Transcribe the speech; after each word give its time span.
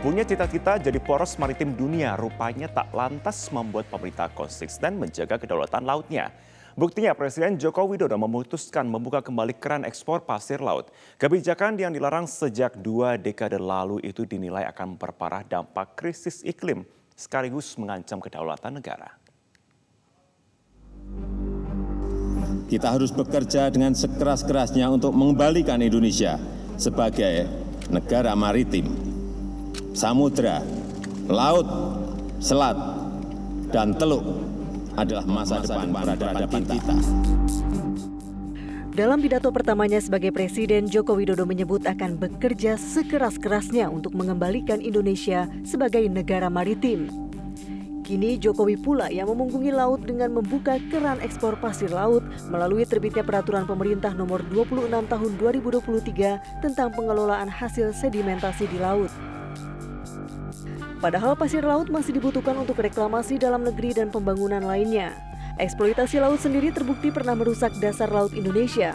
Punya 0.00 0.24
cita-cita 0.24 0.80
jadi 0.80 0.96
poros 0.96 1.36
maritim 1.36 1.76
dunia 1.76 2.16
rupanya 2.16 2.72
tak 2.72 2.88
lantas 2.96 3.52
membuat 3.52 3.84
pemerintah 3.92 4.32
konsisten 4.32 4.96
menjaga 4.96 5.36
kedaulatan 5.36 5.84
lautnya. 5.84 6.32
Buktinya 6.72 7.12
Presiden 7.12 7.60
Joko 7.60 7.84
Widodo 7.84 8.16
memutuskan 8.16 8.88
membuka 8.88 9.20
kembali 9.20 9.60
keran 9.60 9.84
ekspor 9.84 10.24
pasir 10.24 10.64
laut. 10.64 10.88
Kebijakan 11.20 11.76
yang 11.76 11.92
dilarang 11.92 12.24
sejak 12.24 12.80
dua 12.80 13.20
dekade 13.20 13.60
lalu 13.60 14.00
itu 14.00 14.24
dinilai 14.24 14.64
akan 14.72 14.96
memperparah 14.96 15.44
dampak 15.44 15.92
krisis 16.00 16.40
iklim 16.48 16.88
sekaligus 17.12 17.76
mengancam 17.76 18.24
kedaulatan 18.24 18.80
negara. 18.80 19.12
Kita 22.72 22.88
harus 22.88 23.12
bekerja 23.12 23.68
dengan 23.68 23.92
sekeras-kerasnya 23.92 24.88
untuk 24.88 25.12
mengembalikan 25.12 25.84
Indonesia 25.84 26.40
sebagai 26.80 27.44
negara 27.92 28.32
maritim 28.32 29.09
samudra, 29.92 30.62
laut, 31.26 31.66
selat, 32.38 32.76
dan 33.74 33.94
teluk 33.94 34.22
adalah 34.94 35.24
masa, 35.26 35.62
masa 35.62 35.86
depan 35.86 35.88
peradaban 35.94 36.64
kita. 36.66 36.96
Dalam 38.90 39.22
pidato 39.22 39.48
pertamanya 39.54 40.02
sebagai 40.02 40.34
Presiden, 40.34 40.90
Joko 40.90 41.14
Widodo 41.14 41.46
menyebut 41.46 41.86
akan 41.86 42.18
bekerja 42.18 42.74
sekeras-kerasnya 42.74 43.86
untuk 43.86 44.12
mengembalikan 44.18 44.82
Indonesia 44.82 45.46
sebagai 45.62 46.04
negara 46.10 46.50
maritim. 46.50 47.08
Kini 48.02 48.42
Jokowi 48.42 48.74
pula 48.74 49.06
yang 49.06 49.30
memunggungi 49.30 49.70
laut 49.70 50.02
dengan 50.02 50.34
membuka 50.34 50.82
keran 50.90 51.22
ekspor 51.22 51.54
pasir 51.62 51.94
laut 51.94 52.26
melalui 52.50 52.82
terbitnya 52.82 53.22
peraturan 53.22 53.62
pemerintah 53.70 54.10
nomor 54.10 54.42
26 54.50 54.90
tahun 55.06 55.30
2023 55.38 56.58
tentang 56.58 56.90
pengelolaan 56.90 57.46
hasil 57.46 57.94
sedimentasi 57.94 58.66
di 58.66 58.82
laut. 58.82 59.14
Padahal 61.00 61.32
pasir 61.32 61.64
laut 61.64 61.88
masih 61.88 62.12
dibutuhkan 62.12 62.52
untuk 62.60 62.76
reklamasi 62.76 63.40
dalam 63.40 63.64
negeri 63.64 63.96
dan 63.96 64.12
pembangunan 64.12 64.60
lainnya. 64.60 65.16
Eksploitasi 65.56 66.20
laut 66.20 66.36
sendiri 66.44 66.68
terbukti 66.68 67.08
pernah 67.08 67.32
merusak 67.32 67.72
dasar 67.80 68.12
laut 68.12 68.36
Indonesia. 68.36 68.92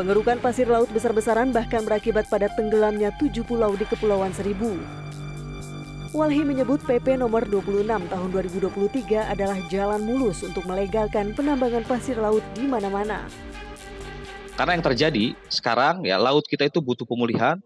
Pengerukan 0.00 0.40
pasir 0.40 0.64
laut 0.64 0.88
besar-besaran 0.88 1.52
bahkan 1.52 1.84
berakibat 1.84 2.24
pada 2.32 2.48
tenggelamnya 2.56 3.12
tujuh 3.20 3.44
pulau 3.44 3.76
di 3.76 3.84
Kepulauan 3.84 4.32
Seribu. 4.32 4.80
Walhi 6.16 6.40
menyebut 6.40 6.80
PP 6.88 7.20
nomor 7.20 7.44
26 7.44 7.84
tahun 8.08 8.28
2023 8.32 9.30
adalah 9.30 9.60
jalan 9.68 10.00
mulus 10.00 10.40
untuk 10.40 10.64
melegalkan 10.64 11.36
penambangan 11.36 11.84
pasir 11.84 12.16
laut 12.16 12.42
di 12.56 12.64
mana-mana. 12.64 13.28
Karena 14.56 14.72
yang 14.72 14.84
terjadi 14.88 15.36
sekarang 15.52 16.00
ya 16.00 16.16
laut 16.16 16.48
kita 16.48 16.64
itu 16.64 16.80
butuh 16.80 17.04
pemulihan, 17.04 17.60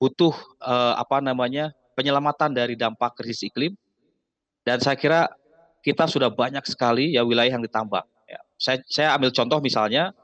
butuh 0.00 0.32
uh, 0.64 0.96
apa 0.96 1.20
namanya 1.20 1.76
penyelamatan 1.94 2.52
dari 2.52 2.74
dampak 2.74 3.16
krisis 3.18 3.48
iklim. 3.48 3.76
Dan 4.62 4.78
saya 4.78 4.94
kira 4.94 5.26
kita 5.82 6.06
sudah 6.06 6.30
banyak 6.30 6.62
sekali 6.64 7.18
ya 7.18 7.26
wilayah 7.26 7.58
yang 7.58 7.64
ditambang. 7.64 8.06
Ya. 8.30 8.40
Saya, 8.54 8.78
saya 8.86 9.08
ambil 9.18 9.34
contoh 9.34 9.58
misalnya 9.58 10.14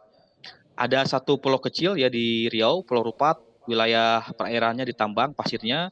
ada 0.78 1.02
satu 1.02 1.42
pulau 1.42 1.58
kecil 1.58 1.98
ya 1.98 2.06
di 2.06 2.46
Riau, 2.46 2.86
Pulau 2.86 3.02
Rupat, 3.10 3.42
wilayah 3.66 4.22
perairannya 4.38 4.86
ditambang 4.86 5.34
pasirnya, 5.34 5.90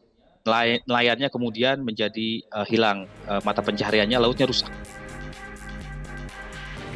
nelayannya 0.86 1.26
kemudian 1.26 1.82
menjadi 1.82 2.46
uh, 2.54 2.62
hilang 2.62 3.10
uh, 3.26 3.42
mata 3.42 3.66
pencahariannya, 3.66 4.22
lautnya 4.22 4.46
rusak. 4.46 4.70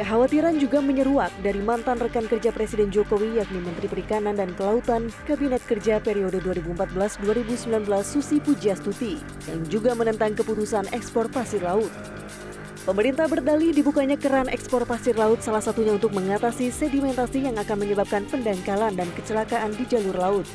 Kekhawatiran 0.01 0.57
juga 0.57 0.81
menyeruak 0.81 1.29
dari 1.45 1.61
mantan 1.61 2.01
rekan 2.01 2.25
kerja 2.25 2.49
Presiden 2.57 2.89
Jokowi 2.89 3.37
yakni 3.37 3.61
Menteri 3.61 3.85
Perikanan 3.85 4.33
dan 4.33 4.57
Kelautan 4.57 5.13
Kabinet 5.29 5.61
Kerja 5.69 6.01
periode 6.01 6.41
2014-2019 6.41 7.85
Susi 8.01 8.41
Pujiastuti 8.41 9.21
yang 9.45 9.61
juga 9.69 9.93
menentang 9.93 10.33
keputusan 10.33 10.89
ekspor 10.97 11.29
pasir 11.29 11.61
laut. 11.61 11.93
Pemerintah 12.89 13.29
berdalih 13.29 13.77
dibukanya 13.77 14.17
keran 14.17 14.49
ekspor 14.49 14.89
pasir 14.89 15.13
laut 15.21 15.45
salah 15.45 15.61
satunya 15.61 15.93
untuk 15.93 16.17
mengatasi 16.17 16.73
sedimentasi 16.73 17.53
yang 17.53 17.61
akan 17.61 17.85
menyebabkan 17.85 18.25
pendangkalan 18.25 18.97
dan 18.97 19.09
kecelakaan 19.13 19.77
di 19.77 19.85
jalur 19.85 20.17
laut. 20.17 20.49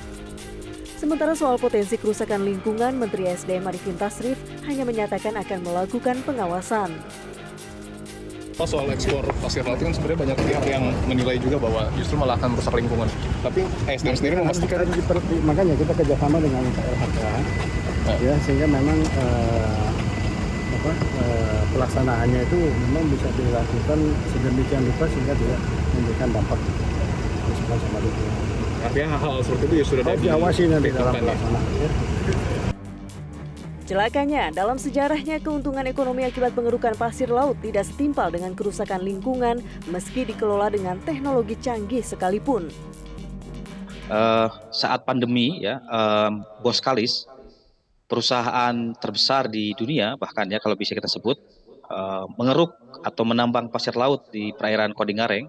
Sementara 0.97 1.37
soal 1.37 1.61
potensi 1.61 2.01
kerusakan 2.01 2.49
lingkungan, 2.49 2.97
Menteri 2.97 3.29
SDM 3.29 3.69
Arifin 3.69 3.93
Tasrif 3.93 4.41
hanya 4.65 4.89
menyatakan 4.89 5.37
akan 5.37 5.61
melakukan 5.61 6.17
pengawasan. 6.25 6.89
Oh, 8.55 8.63
soal 8.63 8.87
ekspor 8.87 9.19
pasir 9.43 9.67
laut 9.67 9.75
kan 9.83 9.91
sebenarnya 9.91 10.31
banyak 10.31 10.37
pihak 10.47 10.63
yang 10.63 10.87
menilai 11.11 11.35
juga 11.43 11.59
bahwa 11.59 11.91
justru 11.99 12.15
malah 12.15 12.39
akan 12.39 12.55
merusak 12.55 12.71
lingkungan. 12.71 13.03
Tapi 13.43 13.67
SDM 13.83 14.15
sendiri 14.15 14.33
memastikan 14.39 14.87
seperti 14.87 15.35
makanya 15.43 15.75
kita 15.75 15.91
kerjasama 15.91 16.39
dengan 16.39 16.63
KLHK 16.71 17.19
ya, 17.19 18.15
ya 18.23 18.33
sehingga 18.47 18.67
memang 18.71 18.95
uh, 19.19 19.87
apa 20.71 20.91
uh, 21.19 21.61
pelaksanaannya 21.75 22.47
itu 22.47 22.57
memang 22.87 23.03
bisa 23.11 23.27
dilakukan 23.35 23.99
sedemikian 24.31 24.87
rupa 24.87 25.05
sehingga 25.11 25.33
tidak 25.35 25.59
memberikan 25.99 26.29
dampak 26.31 26.59
sama 27.75 27.99
lingkungan. 27.99 28.35
Artinya 28.87 29.07
hal-hal 29.19 29.41
seperti 29.43 29.63
itu 29.67 29.75
ya 29.75 29.85
sudah 29.91 30.03
diawasi 30.15 30.61
nanti 30.71 30.89
dalam 30.95 31.11
ya? 31.11 31.21
pelaksanaan. 31.27 31.65
Ya. 31.75 31.89
Celakanya, 33.85 34.49
dalam 34.49 34.81
sejarahnya 34.81 35.37
keuntungan 35.37 35.85
ekonomi 35.85 36.25
akibat 36.25 36.57
pengerukan 36.57 36.97
pasir 36.97 37.29
laut 37.29 37.53
tidak 37.61 37.85
setimpal 37.85 38.33
dengan 38.33 38.57
kerusakan 38.57 39.05
lingkungan 39.05 39.61
meski 39.93 40.25
dikelola 40.25 40.73
dengan 40.73 40.97
teknologi 41.05 41.53
canggih 41.61 42.01
sekalipun. 42.01 42.73
Uh, 44.09 44.49
saat 44.73 45.05
pandemi 45.05 45.61
ya, 45.61 45.85
um, 45.85 46.41
Boskalis, 46.65 47.29
perusahaan 48.09 48.73
terbesar 48.97 49.53
di 49.53 49.77
dunia 49.77 50.17
bahkan 50.17 50.49
ya 50.49 50.57
kalau 50.57 50.73
bisa 50.73 50.97
kita 50.97 51.05
sebut, 51.05 51.37
uh, 51.85 52.25
mengeruk 52.41 52.73
atau 53.05 53.21
menambang 53.21 53.69
pasir 53.69 53.93
laut 53.93 54.33
di 54.33 54.49
perairan 54.57 54.97
Kodingareng 54.97 55.45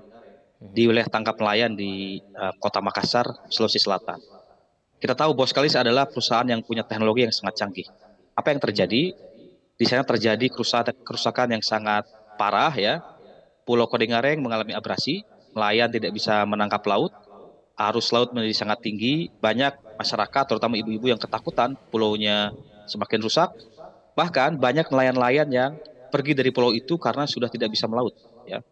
di 0.61 0.85
wilayah 0.85 1.09
tangkap 1.09 1.41
nelayan 1.41 1.73
di 1.73 2.21
uh, 2.37 2.53
kota 2.61 2.85
Makassar, 2.85 3.49
Sulawesi 3.49 3.81
Selatan. 3.81 4.21
Kita 5.01 5.17
tahu 5.17 5.33
Boskalis 5.33 5.73
adalah 5.73 6.05
perusahaan 6.05 6.45
yang 6.45 6.61
punya 6.61 6.85
teknologi 6.85 7.25
yang 7.25 7.33
sangat 7.33 7.65
canggih 7.65 7.89
apa 8.37 8.53
yang 8.53 8.61
terjadi? 8.61 9.17
Di 9.77 9.85
sana 9.85 10.05
terjadi 10.05 10.47
kerusakan 11.03 11.57
yang 11.57 11.65
sangat 11.65 12.05
parah 12.37 12.73
ya. 12.77 13.01
Pulau 13.67 13.91
Kodingareng 13.91 14.39
mengalami 14.39 14.77
abrasi, 14.77 15.27
nelayan 15.57 15.91
tidak 15.91 16.15
bisa 16.15 16.47
menangkap 16.47 16.85
laut, 16.87 17.11
arus 17.75 18.15
laut 18.15 18.31
menjadi 18.31 18.63
sangat 18.63 18.79
tinggi, 18.85 19.27
banyak 19.43 19.75
masyarakat 19.99 20.45
terutama 20.47 20.79
ibu-ibu 20.79 21.11
yang 21.11 21.19
ketakutan 21.19 21.75
pulaunya 21.91 22.55
semakin 22.87 23.21
rusak. 23.27 23.51
Bahkan 24.15 24.63
banyak 24.63 24.87
nelayan-nelayan 24.87 25.49
yang 25.51 25.73
pergi 26.09 26.33
dari 26.33 26.55
pulau 26.55 26.71
itu 26.73 26.97
karena 26.97 27.27
sudah 27.27 27.51
tidak 27.51 27.75
bisa 27.75 27.91
melaut 27.91 28.15
ya. 28.47 28.63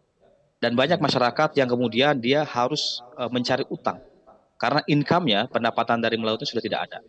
Dan 0.63 0.73
banyak 0.73 0.97
masyarakat 0.97 1.53
yang 1.59 1.67
kemudian 1.67 2.17
dia 2.17 2.47
harus 2.47 3.03
uh, 3.19 3.27
mencari 3.27 3.67
utang 3.67 3.99
karena 4.55 4.81
income-nya 4.87 5.51
pendapatan 5.51 5.99
dari 5.99 6.15
melautnya 6.15 6.47
sudah 6.47 6.63
tidak 6.63 6.89
ada. 6.89 6.99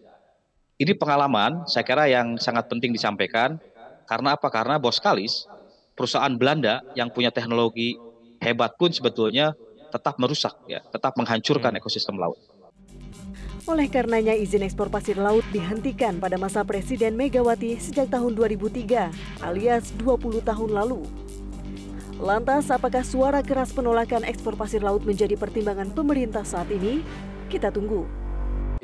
Ini 0.76 0.92
pengalaman 0.92 1.64
saya 1.64 1.88
kira 1.88 2.04
yang 2.04 2.37
sangat 2.37 2.69
penting 2.69 2.92
disampaikan 2.92 3.56
karena 4.04 4.37
apa? 4.37 4.53
Karena 4.53 4.76
Boskalis 4.76 5.48
perusahaan 5.97 6.28
Belanda 6.37 6.84
yang 6.92 7.09
punya 7.09 7.32
teknologi 7.32 7.97
hebat 8.44 8.76
pun 8.76 8.92
sebetulnya 8.92 9.56
tetap 9.88 10.20
merusak 10.20 10.53
ya, 10.69 10.84
tetap 10.92 11.16
menghancurkan 11.16 11.72
hmm. 11.72 11.81
ekosistem 11.81 12.20
laut. 12.20 12.37
Oleh 13.64 13.88
karenanya 13.88 14.37
izin 14.37 14.69
ekspor 14.69 14.92
pasir 14.92 15.16
laut 15.16 15.42
dihentikan 15.48 16.20
pada 16.20 16.37
masa 16.37 16.60
Presiden 16.60 17.16
Megawati 17.16 17.81
sejak 17.81 18.12
tahun 18.12 18.37
2003 18.37 19.43
alias 19.48 19.97
20 19.97 20.44
tahun 20.44 20.70
lalu. 20.76 21.08
Lantas 22.20 22.69
apakah 22.69 23.00
suara 23.00 23.41
keras 23.41 23.72
penolakan 23.72 24.28
ekspor 24.28 24.61
pasir 24.61 24.84
laut 24.84 25.08
menjadi 25.08 25.40
pertimbangan 25.40 25.88
pemerintah 25.88 26.44
saat 26.44 26.69
ini? 26.69 27.00
Kita 27.49 27.73
tunggu. 27.73 28.25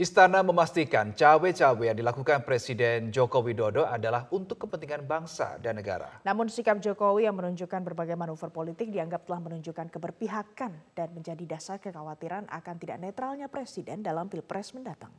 Istana 0.02 0.42
memastikan 0.42 1.14
cawe-cawe 1.14 1.78
yang 1.86 1.94
dilakukan 1.94 2.42
Presiden 2.42 3.14
Joko 3.14 3.38
Widodo 3.38 3.86
adalah 3.86 4.26
untuk 4.34 4.66
kepentingan 4.66 5.06
bangsa 5.06 5.62
dan 5.62 5.78
negara. 5.78 6.18
Namun 6.26 6.50
sikap 6.50 6.82
Jokowi 6.82 7.30
yang 7.30 7.38
menunjukkan 7.38 7.86
berbagai 7.86 8.18
manuver 8.18 8.50
politik 8.50 8.90
dianggap 8.90 9.30
telah 9.30 9.38
menunjukkan 9.38 9.94
keberpihakan 9.94 10.74
dan 10.98 11.14
menjadi 11.14 11.46
dasar 11.46 11.78
kekhawatiran 11.78 12.50
akan 12.50 12.76
tidak 12.82 12.98
netralnya 12.98 13.46
Presiden 13.46 14.02
dalam 14.02 14.26
Pilpres 14.26 14.74
mendatang. 14.74 15.14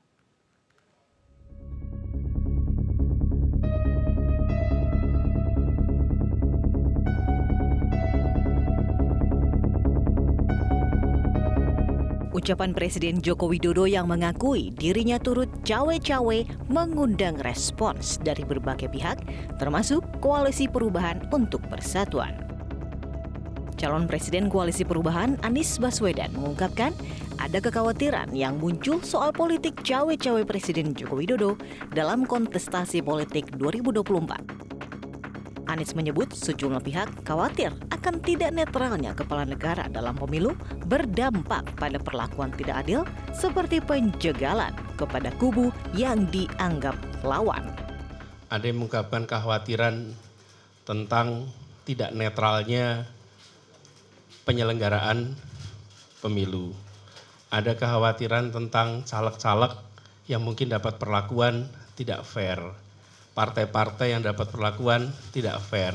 Ucapan 12.34 12.74
Presiden 12.74 13.22
Joko 13.22 13.46
Widodo 13.46 13.86
yang 13.86 14.10
mengakui 14.10 14.74
dirinya 14.74 15.22
turut 15.22 15.46
cawe-cawe 15.70 16.38
mengundang 16.66 17.38
respons 17.46 18.18
dari 18.26 18.42
berbagai 18.42 18.90
pihak, 18.90 19.22
termasuk 19.62 20.02
Koalisi 20.18 20.66
Perubahan 20.66 21.30
untuk 21.30 21.62
Persatuan. 21.70 22.34
Calon 23.78 24.10
Presiden 24.10 24.50
Koalisi 24.50 24.82
Perubahan 24.82 25.38
Anies 25.46 25.78
Baswedan 25.78 26.34
mengungkapkan 26.34 26.98
ada 27.38 27.62
kekhawatiran 27.62 28.34
yang 28.34 28.58
muncul 28.58 28.98
soal 29.06 29.30
politik 29.30 29.86
cawe-cawe 29.86 30.42
Presiden 30.42 30.98
Joko 30.98 31.22
Widodo 31.22 31.54
dalam 31.94 32.26
kontestasi 32.26 33.06
politik 33.06 33.46
2024. 33.62 34.63
Anies 35.64 35.96
menyebut 35.96 36.36
sejumlah 36.36 36.84
pihak 36.84 37.24
khawatir 37.24 37.72
akan 37.88 38.20
tidak 38.20 38.52
netralnya 38.52 39.16
kepala 39.16 39.48
negara 39.48 39.88
dalam 39.88 40.12
pemilu 40.12 40.52
berdampak 40.92 41.64
pada 41.80 41.96
perlakuan 42.04 42.52
tidak 42.52 42.84
adil 42.84 43.08
seperti 43.32 43.80
penjagalan 43.80 44.76
kepada 45.00 45.32
kubu 45.40 45.72
yang 45.96 46.28
dianggap 46.28 47.00
lawan. 47.24 47.64
Ada 48.52 48.70
yang 48.70 48.84
mengungkapkan 48.84 49.24
kekhawatiran 49.24 50.12
tentang 50.84 51.48
tidak 51.88 52.12
netralnya 52.12 53.08
penyelenggaraan 54.44 55.32
pemilu. 56.20 56.76
Ada 57.56 57.80
kekhawatiran 57.80 58.52
tentang 58.52 59.08
caleg-caleg 59.08 59.80
yang 60.28 60.44
mungkin 60.44 60.68
dapat 60.68 61.00
perlakuan 61.00 61.72
tidak 61.96 62.28
fair 62.28 62.83
partai-partai 63.34 64.14
yang 64.14 64.22
dapat 64.22 64.50
perlakuan 64.50 65.10
tidak 65.34 65.62
fair. 65.66 65.94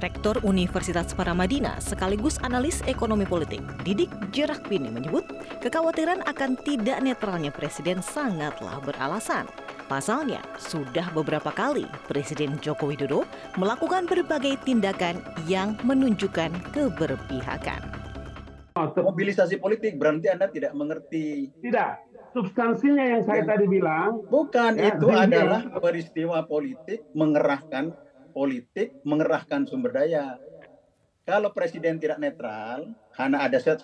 Rektor 0.00 0.40
Universitas 0.48 1.12
Paramadina 1.12 1.76
sekaligus 1.76 2.40
analis 2.40 2.80
ekonomi 2.88 3.28
politik 3.28 3.60
Didik 3.84 4.08
Jerakpini 4.32 4.88
menyebut 4.88 5.28
kekhawatiran 5.60 6.24
akan 6.24 6.56
tidak 6.64 7.04
netralnya 7.04 7.52
presiden 7.52 8.00
sangatlah 8.00 8.80
beralasan. 8.80 9.44
Pasalnya, 9.92 10.40
sudah 10.56 11.10
beberapa 11.12 11.50
kali 11.50 11.84
Presiden 12.06 12.56
Joko 12.62 12.88
Widodo 12.88 13.26
melakukan 13.58 14.06
berbagai 14.06 14.62
tindakan 14.62 15.18
yang 15.50 15.74
menunjukkan 15.84 16.54
keberpihakan. 16.70 17.82
Mobilisasi 18.78 19.58
politik 19.58 19.98
berarti 19.98 20.30
Anda 20.30 20.46
tidak 20.48 20.72
mengerti. 20.72 21.50
Tidak, 21.58 22.09
substansinya 22.30 23.04
yang 23.04 23.22
saya 23.26 23.42
ya. 23.42 23.46
tadi 23.54 23.66
bilang 23.66 24.22
bukan 24.30 24.78
ya, 24.78 24.94
itu 24.94 25.06
adalah 25.10 25.62
peristiwa 25.82 26.46
politik 26.46 27.02
mengerahkan 27.14 27.90
politik 28.30 28.94
mengerahkan 29.02 29.66
sumber 29.66 29.90
daya 29.90 30.38
kalau 31.26 31.50
presiden 31.54 31.98
tidak 32.02 32.18
netral 32.18 32.90
hanya 33.18 33.38
ada 33.46 33.58
set, 33.62 33.82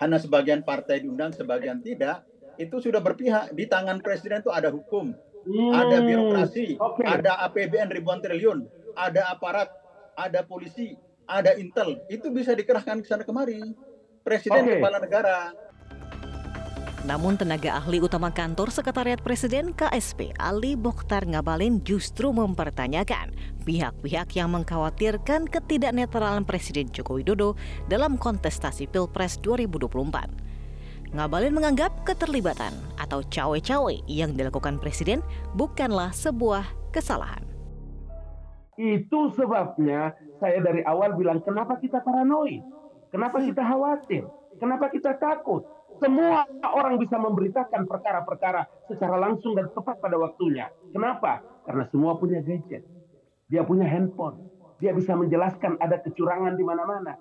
hanya 0.00 0.16
sebagian 0.20 0.64
partai 0.64 1.04
diundang 1.04 1.32
sebagian 1.32 1.80
tidak 1.80 2.24
itu 2.56 2.80
sudah 2.80 3.00
berpihak 3.04 3.52
di 3.52 3.68
tangan 3.68 4.00
presiden 4.00 4.40
itu 4.40 4.52
ada 4.52 4.72
hukum 4.72 5.12
hmm, 5.44 5.72
ada 5.72 5.96
birokrasi 6.04 6.76
okay. 6.76 7.04
ada 7.04 7.40
APBN 7.48 7.92
ribuan 7.92 8.20
triliun 8.20 8.64
ada 8.96 9.32
aparat 9.32 9.72
ada 10.16 10.44
polisi 10.44 10.96
ada 11.28 11.56
intel 11.56 12.00
itu 12.08 12.28
bisa 12.32 12.52
dikerahkan 12.52 13.00
ke 13.00 13.08
sana 13.08 13.24
kemari 13.24 13.60
presiden 14.24 14.64
okay. 14.64 14.80
kepala 14.80 15.00
negara 15.00 15.52
namun 17.06 17.38
tenaga 17.38 17.78
ahli 17.78 18.02
utama 18.02 18.34
kantor 18.34 18.74
Sekretariat 18.74 19.22
Presiden 19.22 19.70
KSP 19.70 20.34
Ali 20.42 20.74
Bokhtar 20.74 21.22
Ngabalin 21.22 21.78
justru 21.86 22.34
mempertanyakan 22.34 23.30
pihak-pihak 23.62 24.34
yang 24.34 24.50
mengkhawatirkan 24.50 25.46
ketidaknetralan 25.46 26.42
Presiden 26.42 26.90
Joko 26.90 27.22
Widodo 27.22 27.54
dalam 27.86 28.18
kontestasi 28.18 28.90
Pilpres 28.90 29.38
2024. 29.38 31.14
Ngabalin 31.14 31.54
menganggap 31.54 32.02
keterlibatan 32.02 32.74
atau 32.98 33.22
cawe-cawe 33.22 33.94
yang 34.10 34.34
dilakukan 34.34 34.82
Presiden 34.82 35.22
bukanlah 35.54 36.10
sebuah 36.10 36.66
kesalahan. 36.90 37.46
Itu 38.74 39.30
sebabnya 39.30 40.10
saya 40.42 40.58
dari 40.58 40.82
awal 40.82 41.14
bilang 41.14 41.38
kenapa 41.46 41.78
kita 41.78 42.02
paranoid, 42.02 42.66
kenapa 43.14 43.38
kita 43.38 43.62
khawatir, 43.62 44.26
kenapa 44.58 44.90
kita 44.90 45.14
takut 45.22 45.75
semua 46.00 46.44
orang 46.62 47.00
bisa 47.00 47.16
memberitakan 47.16 47.88
perkara-perkara 47.88 48.88
secara 48.88 49.16
langsung 49.16 49.56
dan 49.56 49.72
tepat 49.72 50.00
pada 50.00 50.16
waktunya. 50.20 50.68
Kenapa? 50.92 51.40
Karena 51.64 51.84
semua 51.88 52.16
punya 52.20 52.40
gadget. 52.44 52.84
Dia 53.46 53.62
punya 53.62 53.86
handphone. 53.86 54.50
Dia 54.82 54.92
bisa 54.92 55.16
menjelaskan 55.16 55.80
ada 55.80 56.02
kecurangan 56.04 56.54
di 56.54 56.64
mana-mana. 56.66 57.16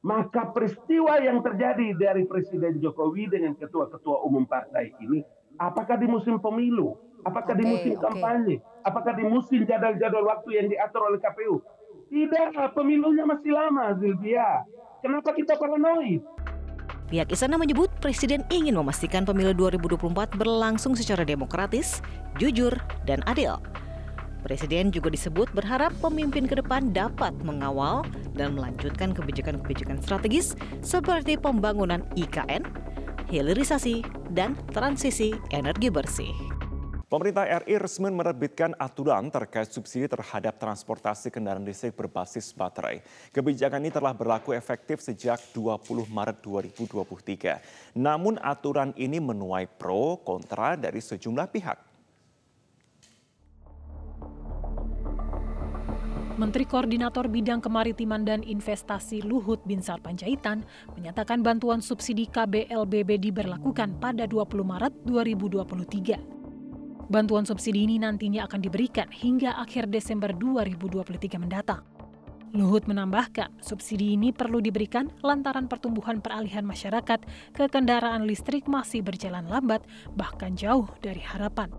Maka 0.00 0.48
peristiwa 0.52 1.20
yang 1.20 1.44
terjadi 1.44 1.92
dari 1.92 2.24
Presiden 2.24 2.80
Jokowi 2.80 3.28
dengan 3.28 3.52
ketua-ketua 3.52 4.24
umum 4.24 4.48
partai 4.48 4.96
ini, 5.04 5.20
apakah 5.60 6.00
di 6.00 6.08
musim 6.08 6.40
pemilu, 6.40 6.96
apakah 7.20 7.52
okay, 7.52 7.60
di 7.60 7.64
musim 7.68 7.92
okay. 7.96 8.04
kampanye, 8.08 8.56
apakah 8.80 9.12
di 9.12 9.24
musim 9.28 9.68
jadwal-jadwal 9.68 10.24
waktu 10.24 10.50
yang 10.56 10.66
diatur 10.72 11.04
oleh 11.04 11.20
KPU? 11.20 11.60
Tidak, 12.08 12.72
pemilunya 12.72 13.28
masih 13.28 13.52
lama, 13.52 13.92
Zilvia. 14.00 14.64
Kenapa 15.04 15.36
kita 15.36 15.56
paranoid? 15.56 16.20
Pihak 17.10 17.26
istana 17.34 17.58
menyebut 17.58 17.90
Presiden 17.98 18.46
ingin 18.54 18.78
memastikan 18.78 19.26
pemilu 19.26 19.50
2024 19.50 20.30
berlangsung 20.38 20.94
secara 20.94 21.26
demokratis, 21.26 21.98
jujur, 22.38 22.70
dan 23.02 23.18
adil. 23.26 23.58
Presiden 24.46 24.94
juga 24.94 25.10
disebut 25.10 25.50
berharap 25.50 25.90
pemimpin 25.98 26.46
ke 26.46 26.54
depan 26.62 26.94
dapat 26.94 27.34
mengawal 27.42 28.06
dan 28.38 28.54
melanjutkan 28.54 29.10
kebijakan-kebijakan 29.10 29.98
strategis 30.00 30.54
seperti 30.86 31.34
pembangunan 31.34 32.06
IKN, 32.14 32.62
hilirisasi, 33.26 34.06
dan 34.30 34.54
transisi 34.70 35.34
energi 35.50 35.90
bersih. 35.90 36.59
Pemerintah 37.10 37.42
RI 37.66 37.74
resmi 37.74 38.06
menerbitkan 38.06 38.70
aturan 38.78 39.34
terkait 39.34 39.66
subsidi 39.66 40.06
terhadap 40.06 40.62
transportasi 40.62 41.34
kendaraan 41.34 41.66
listrik 41.66 41.98
berbasis 41.98 42.54
baterai. 42.54 43.02
Kebijakan 43.34 43.82
ini 43.82 43.90
telah 43.90 44.14
berlaku 44.14 44.54
efektif 44.54 45.02
sejak 45.02 45.42
20 45.50 46.06
Maret 46.06 46.38
2023. 46.38 47.98
Namun 47.98 48.38
aturan 48.38 48.94
ini 48.94 49.18
menuai 49.18 49.66
pro 49.66 50.22
kontra 50.22 50.78
dari 50.78 51.02
sejumlah 51.02 51.50
pihak. 51.50 51.78
Menteri 56.38 56.62
Koordinator 56.62 57.26
Bidang 57.26 57.58
Kemaritiman 57.58 58.22
dan 58.22 58.46
Investasi 58.46 59.26
Luhut 59.26 59.58
Binsar 59.66 59.98
Panjaitan 59.98 60.62
menyatakan 60.94 61.42
bantuan 61.42 61.82
subsidi 61.82 62.30
KBLBB 62.30 63.18
diberlakukan 63.18 63.98
pada 63.98 64.30
20 64.30 64.62
Maret 64.62 64.94
2023. 65.10 66.39
Bantuan 67.10 67.42
subsidi 67.42 67.90
ini 67.90 67.98
nantinya 67.98 68.46
akan 68.46 68.62
diberikan 68.62 69.10
hingga 69.10 69.58
akhir 69.58 69.90
Desember 69.90 70.30
2023 70.30 71.42
mendatang. 71.42 71.82
Luhut 72.54 72.86
menambahkan, 72.86 73.50
subsidi 73.58 74.14
ini 74.14 74.30
perlu 74.30 74.62
diberikan 74.62 75.10
lantaran 75.18 75.66
pertumbuhan 75.66 76.22
peralihan 76.22 76.62
masyarakat 76.62 77.18
ke 77.50 77.66
kendaraan 77.66 78.30
listrik 78.30 78.70
masih 78.70 79.02
berjalan 79.02 79.42
lambat, 79.50 79.82
bahkan 80.14 80.54
jauh 80.54 80.86
dari 81.02 81.18
harapan. 81.18 81.74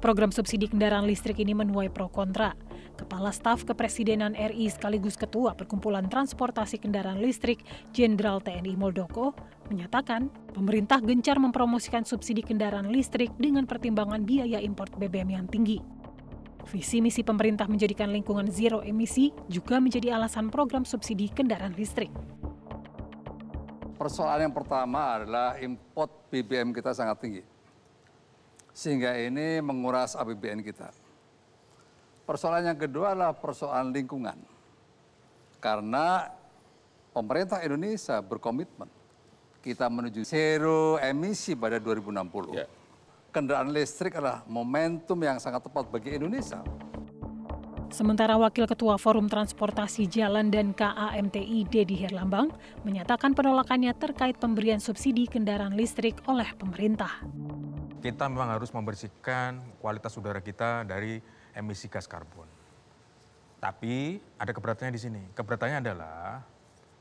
Program 0.00 0.32
subsidi 0.32 0.64
kendaraan 0.64 1.04
listrik 1.04 1.44
ini 1.44 1.52
menuai 1.52 1.92
pro 1.92 2.08
kontra. 2.08 2.56
Kepala 2.96 3.28
Staf 3.36 3.68
Kepresidenan 3.68 4.32
RI 4.32 4.72
sekaligus 4.72 5.20
Ketua 5.20 5.52
Perkumpulan 5.54 6.08
Transportasi 6.08 6.80
Kendaraan 6.80 7.20
Listrik 7.20 7.62
Jenderal 7.92 8.42
TNI 8.42 8.74
Muldoko 8.74 9.36
menyatakan 9.68 10.32
pemerintah 10.50 10.98
gencar 10.98 11.36
mempromosikan 11.36 12.02
subsidi 12.02 12.42
kendaraan 12.42 12.88
listrik 12.88 13.30
dengan 13.36 13.68
pertimbangan 13.68 14.24
biaya 14.24 14.58
import 14.58 14.92
BBM 14.96 15.38
yang 15.38 15.46
tinggi. 15.46 15.78
Visi 16.68 17.00
misi 17.00 17.24
pemerintah 17.24 17.64
menjadikan 17.64 18.12
lingkungan 18.12 18.48
zero 18.52 18.84
emisi 18.84 19.32
juga 19.48 19.80
menjadi 19.80 20.16
alasan 20.16 20.52
program 20.52 20.84
subsidi 20.84 21.32
kendaraan 21.32 21.72
listrik. 21.72 22.12
Persoalan 23.96 24.50
yang 24.50 24.54
pertama 24.54 25.20
adalah 25.20 25.56
import 25.60 26.12
BBM 26.28 26.72
kita 26.76 26.92
sangat 26.92 27.18
tinggi 27.24 27.42
sehingga 28.78 29.10
ini 29.18 29.58
menguras 29.58 30.14
APBN 30.14 30.62
kita. 30.62 30.94
Persoalan 32.22 32.70
yang 32.70 32.78
kedua 32.78 33.10
adalah 33.10 33.34
persoalan 33.34 33.90
lingkungan. 33.90 34.38
Karena 35.58 36.30
pemerintah 37.10 37.58
Indonesia 37.66 38.22
berkomitmen 38.22 38.86
kita 39.68 39.84
menuju 39.92 40.24
zero 40.24 40.96
emisi 40.96 41.52
pada 41.52 41.76
2060. 41.76 42.56
Ya. 42.56 42.64
Kendaraan 43.28 43.68
listrik 43.68 44.16
adalah 44.16 44.40
momentum 44.48 45.20
yang 45.20 45.36
sangat 45.36 45.68
tepat 45.68 45.92
bagi 45.92 46.16
Indonesia. 46.16 46.64
Sementara 47.88 48.36
Wakil 48.36 48.68
Ketua 48.68 49.00
Forum 49.00 49.28
Transportasi 49.32 50.08
Jalan 50.08 50.52
dan 50.52 50.76
KAMTI 50.76 51.68
Dedi 51.68 51.96
Herlambang 52.04 52.52
menyatakan 52.84 53.32
penolakannya 53.32 53.96
terkait 53.96 54.36
pemberian 54.36 54.80
subsidi 54.80 55.24
kendaraan 55.24 55.72
listrik 55.72 56.20
oleh 56.28 56.52
pemerintah 56.56 57.24
kita 57.98 58.30
memang 58.30 58.54
harus 58.54 58.70
membersihkan 58.70 59.58
kualitas 59.82 60.14
udara 60.14 60.38
kita 60.38 60.86
dari 60.86 61.18
emisi 61.52 61.90
gas 61.90 62.06
karbon. 62.06 62.46
Tapi 63.58 64.22
ada 64.38 64.54
keberatannya 64.54 64.94
di 64.94 65.02
sini. 65.02 65.22
Keberatannya 65.34 65.82
adalah 65.82 66.46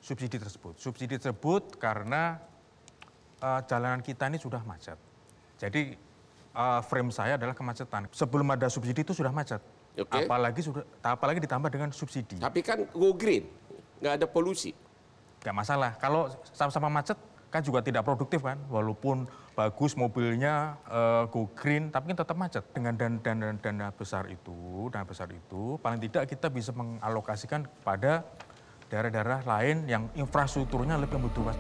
subsidi 0.01 0.41
tersebut. 0.41 0.81
Subsidi 0.81 1.21
tersebut 1.21 1.77
karena 1.77 2.41
uh, 3.41 3.61
jalanan 3.65 4.01
kita 4.01 4.29
ini 4.29 4.37
sudah 4.41 4.61
macet. 4.63 4.97
Jadi 5.57 5.97
uh, 6.53 6.81
frame 6.85 7.09
saya 7.13 7.37
adalah 7.37 7.53
kemacetan. 7.53 8.09
Sebelum 8.13 8.47
ada 8.53 8.69
subsidi 8.69 9.01
itu 9.01 9.13
sudah 9.13 9.33
macet. 9.33 9.61
Okay. 9.97 10.29
Apalagi 10.29 10.61
sudah 10.61 10.85
apalagi 11.01 11.41
ditambah 11.41 11.69
dengan 11.73 11.89
subsidi. 11.89 12.37
Tapi 12.37 12.61
kan 12.61 12.85
go 12.93 13.13
green. 13.17 13.49
nggak 13.97 14.13
ada 14.21 14.27
polusi. 14.29 14.77
Nggak 15.41 15.55
masalah. 15.57 15.91
Kalau 15.97 16.29
sama-sama 16.53 17.01
macet 17.01 17.17
kan 17.47 17.63
juga 17.63 17.79
tidak 17.81 18.03
produktif 18.03 18.43
kan, 18.43 18.59
walaupun 18.69 19.25
bagus 19.57 19.97
mobilnya 19.97 20.77
uh, 20.85 21.25
go 21.31 21.49
green, 21.57 21.89
tapi 21.89 22.13
kan 22.13 22.17
tetap 22.21 22.37
macet. 22.37 22.63
Dengan 22.75 22.93
dana, 22.93 23.17
dana, 23.17 23.47
dana 23.57 23.87
besar 23.89 24.29
itu, 24.29 24.85
dana 24.93 25.07
besar 25.07 25.31
itu, 25.33 25.81
paling 25.81 25.97
tidak 25.97 26.29
kita 26.29 26.53
bisa 26.53 26.69
mengalokasikan 26.75 27.65
pada 27.81 28.21
daerah-daerah 28.91 29.41
lain 29.47 29.89
yang 29.89 30.03
infrastrukturnya 30.13 30.99
lebih 30.99 31.17
membutuhkan. 31.17 31.57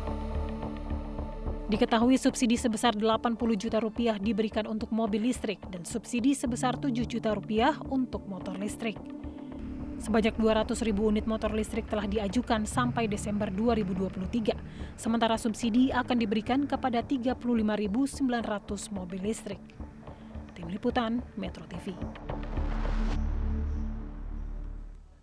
Diketahui 1.67 2.15
subsidi 2.15 2.55
sebesar 2.55 2.95
80 2.95 3.35
juta 3.59 3.83
rupiah 3.83 4.15
diberikan 4.15 4.63
untuk 4.71 4.87
mobil 4.95 5.19
listrik 5.19 5.59
dan 5.67 5.83
subsidi 5.83 6.31
sebesar 6.31 6.79
7 6.79 6.95
juta 7.03 7.35
rupiah 7.35 7.75
untuk 7.91 8.23
motor 8.23 8.55
listrik. 8.55 8.95
Sebanyak 9.99 10.39
200 10.39 10.79
ribu 10.87 11.11
unit 11.11 11.27
motor 11.27 11.51
listrik 11.51 11.83
telah 11.91 12.07
diajukan 12.07 12.63
sampai 12.63 13.11
Desember 13.11 13.51
2023, 13.51 14.55
sementara 14.95 15.35
subsidi 15.35 15.91
akan 15.91 16.15
diberikan 16.15 16.63
kepada 16.63 17.03
35.900 17.03 17.35
mobil 18.95 19.19
listrik. 19.19 19.59
Tim 20.55 20.71
Liputan, 20.71 21.19
Metro 21.35 21.67
TV. 21.67 21.91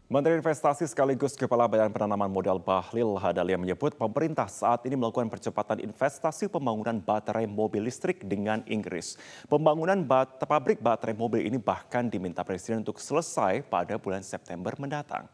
Menteri 0.05 0.37
Investasi 0.37 0.85
sekaligus 0.85 1.33
Kepala 1.33 1.65
Badan 1.65 1.89
Penanaman 1.89 2.29
Modal 2.29 2.61
Bahlil 2.61 3.17
Hadalia 3.17 3.57
menyebut 3.57 3.97
pemerintah 3.97 4.45
saat 4.53 4.85
ini 4.85 5.01
melakukan 5.01 5.33
percepatan 5.33 5.81
investasi 5.81 6.53
pembangunan 6.53 7.01
baterai 7.01 7.49
mobil 7.49 7.89
listrik 7.89 8.21
dengan 8.21 8.61
Inggris. 8.69 9.17
Pembangunan 9.49 9.97
bat 10.05 10.37
pabrik 10.45 10.85
baterai 10.85 11.17
mobil 11.17 11.49
ini 11.49 11.57
bahkan 11.57 12.05
diminta 12.05 12.45
Presiden 12.45 12.85
untuk 12.85 13.01
selesai 13.01 13.65
pada 13.65 13.97
bulan 13.97 14.21
September 14.21 14.77
mendatang. 14.77 15.25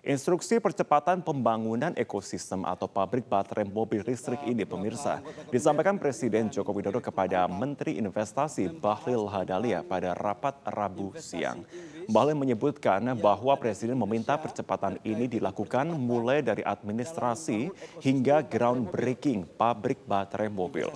Instruksi 0.00 0.56
percepatan 0.64 1.20
pembangunan 1.20 1.92
ekosistem 1.92 2.64
atau 2.64 2.88
pabrik 2.88 3.28
baterai 3.28 3.68
mobil 3.68 4.00
listrik 4.00 4.40
ini 4.48 4.64
pemirsa 4.64 5.20
disampaikan 5.52 6.00
Presiden 6.00 6.48
Joko 6.48 6.72
Widodo 6.72 7.04
kepada 7.04 7.44
Menteri 7.44 8.00
Investasi 8.00 8.72
Bahlil 8.80 9.28
Hadalia 9.28 9.84
pada 9.84 10.16
rapat 10.16 10.56
Rabu 10.64 11.12
siang. 11.20 11.68
Bahlil 12.10 12.34
menyebutkan 12.34 13.06
bahwa 13.22 13.54
Presiden 13.54 13.94
meminta 13.94 14.34
percepatan 14.34 14.98
ini 15.06 15.30
dilakukan 15.30 15.94
mulai 15.94 16.42
dari 16.42 16.66
administrasi 16.66 17.70
hingga 18.02 18.42
groundbreaking 18.42 19.46
pabrik 19.54 20.02
baterai 20.10 20.50
mobil 20.50 20.90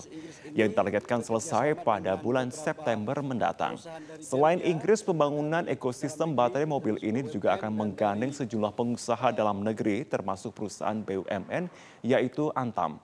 yang 0.58 0.74
ditargetkan 0.74 1.22
selesai 1.22 1.78
pada 1.86 2.18
bulan 2.18 2.50
September 2.50 3.14
mendatang. 3.22 3.78
Selain 4.18 4.58
Inggris, 4.58 5.06
pembangunan 5.06 5.70
ekosistem 5.70 6.34
baterai 6.34 6.66
mobil 6.66 6.98
ini 6.98 7.22
juga 7.30 7.54
akan 7.54 7.70
menggandeng 7.70 8.34
sejumlah 8.34 8.74
pengusaha 8.74 9.30
dalam 9.30 9.62
negeri 9.62 10.02
termasuk 10.02 10.50
perusahaan 10.50 10.98
BUMN 10.98 11.70
yaitu 12.02 12.50
Antam 12.58 12.98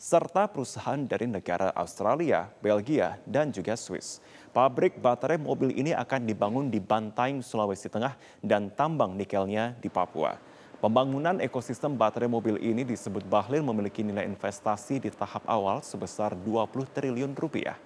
serta 0.00 0.48
perusahaan 0.48 0.96
dari 1.04 1.28
negara 1.28 1.76
Australia, 1.76 2.48
Belgia, 2.64 3.20
dan 3.28 3.52
juga 3.52 3.76
Swiss. 3.76 4.24
Pabrik 4.50 4.98
baterai 4.98 5.38
mobil 5.38 5.70
ini 5.78 5.94
akan 5.94 6.26
dibangun 6.26 6.74
di 6.74 6.82
Bantaing, 6.82 7.38
Sulawesi 7.38 7.86
Tengah 7.86 8.18
dan 8.42 8.66
tambang 8.74 9.14
nikelnya 9.14 9.78
di 9.78 9.86
Papua. 9.86 10.34
Pembangunan 10.82 11.38
ekosistem 11.38 11.94
baterai 11.94 12.26
mobil 12.26 12.58
ini 12.58 12.82
disebut 12.82 13.22
Bahlil 13.30 13.62
memiliki 13.62 14.02
nilai 14.02 14.26
investasi 14.26 15.06
di 15.06 15.10
tahap 15.14 15.46
awal 15.46 15.86
sebesar 15.86 16.34
20 16.34 16.66
triliun 16.90 17.30
rupiah. 17.38 17.78